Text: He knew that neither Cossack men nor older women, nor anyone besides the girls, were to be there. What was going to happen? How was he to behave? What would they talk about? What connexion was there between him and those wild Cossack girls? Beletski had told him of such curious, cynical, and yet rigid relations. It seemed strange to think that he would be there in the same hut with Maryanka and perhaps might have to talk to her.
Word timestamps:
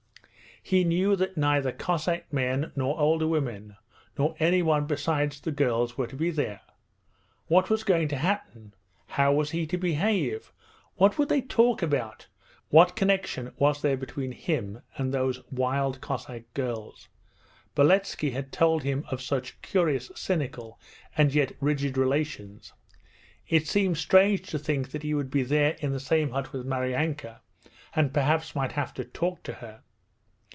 He 0.63 0.83
knew 0.83 1.15
that 1.15 1.35
neither 1.37 1.71
Cossack 1.71 2.31
men 2.31 2.71
nor 2.75 2.97
older 2.99 3.27
women, 3.27 3.77
nor 4.15 4.35
anyone 4.37 4.85
besides 4.85 5.41
the 5.41 5.51
girls, 5.51 5.97
were 5.97 6.05
to 6.05 6.15
be 6.15 6.29
there. 6.29 6.61
What 7.47 7.71
was 7.71 7.83
going 7.83 8.07
to 8.09 8.15
happen? 8.17 8.75
How 9.07 9.33
was 9.33 9.49
he 9.51 9.65
to 9.65 9.77
behave? 9.79 10.53
What 10.97 11.17
would 11.17 11.29
they 11.29 11.41
talk 11.41 11.81
about? 11.81 12.27
What 12.69 12.95
connexion 12.95 13.53
was 13.57 13.81
there 13.81 13.97
between 13.97 14.31
him 14.33 14.83
and 14.97 15.11
those 15.11 15.41
wild 15.51 15.99
Cossack 15.99 16.53
girls? 16.53 17.07
Beletski 17.75 18.29
had 18.31 18.51
told 18.51 18.83
him 18.83 19.03
of 19.09 19.19
such 19.19 19.59
curious, 19.63 20.11
cynical, 20.15 20.79
and 21.17 21.33
yet 21.33 21.53
rigid 21.59 21.97
relations. 21.97 22.71
It 23.47 23.67
seemed 23.67 23.97
strange 23.97 24.43
to 24.51 24.59
think 24.59 24.91
that 24.91 25.01
he 25.01 25.15
would 25.15 25.31
be 25.31 25.41
there 25.41 25.75
in 25.79 25.91
the 25.91 25.99
same 25.99 26.29
hut 26.29 26.53
with 26.53 26.67
Maryanka 26.67 27.41
and 27.95 28.13
perhaps 28.13 28.53
might 28.55 28.73
have 28.73 28.93
to 28.93 29.03
talk 29.03 29.41
to 29.43 29.53
her. 29.53 29.81